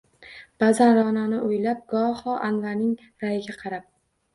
Ba’zan 0.63 0.93
Ra’noni 1.01 1.43
o’ylab, 1.51 1.85
goho 1.95 2.37
Anvarning 2.51 3.01
ra’yiga 3.27 3.61
qarab 3.65 3.91